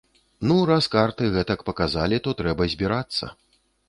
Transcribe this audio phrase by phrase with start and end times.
[0.51, 3.31] Ну, раз карты гэтак паказалі, то трэба збірацца.